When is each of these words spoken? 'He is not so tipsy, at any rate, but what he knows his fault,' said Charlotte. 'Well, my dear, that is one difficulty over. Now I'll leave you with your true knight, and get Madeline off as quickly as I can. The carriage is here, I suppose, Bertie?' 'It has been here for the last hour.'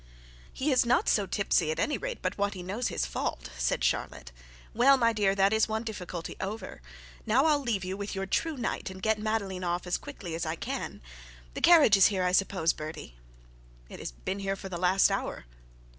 'He 0.51 0.71
is 0.71 0.83
not 0.83 1.07
so 1.07 1.27
tipsy, 1.27 1.69
at 1.69 1.77
any 1.79 1.95
rate, 1.95 2.23
but 2.23 2.35
what 2.35 2.55
he 2.55 2.63
knows 2.63 2.87
his 2.87 3.05
fault,' 3.05 3.51
said 3.59 3.83
Charlotte. 3.83 4.31
'Well, 4.73 4.97
my 4.97 5.13
dear, 5.13 5.35
that 5.35 5.53
is 5.53 5.67
one 5.67 5.83
difficulty 5.83 6.35
over. 6.41 6.81
Now 7.27 7.45
I'll 7.45 7.59
leave 7.61 7.85
you 7.85 7.95
with 7.95 8.15
your 8.15 8.25
true 8.25 8.57
knight, 8.57 8.89
and 8.89 8.99
get 8.99 9.19
Madeline 9.19 9.63
off 9.63 9.85
as 9.85 9.99
quickly 9.99 10.33
as 10.33 10.43
I 10.43 10.55
can. 10.55 11.01
The 11.53 11.61
carriage 11.61 11.97
is 11.97 12.07
here, 12.07 12.23
I 12.23 12.31
suppose, 12.31 12.73
Bertie?' 12.73 13.13
'It 13.89 13.99
has 13.99 14.11
been 14.11 14.39
here 14.39 14.55
for 14.55 14.69
the 14.69 14.79
last 14.79 15.11
hour.' 15.11 15.45